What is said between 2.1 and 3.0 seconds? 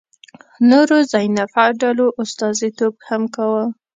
استازیتوب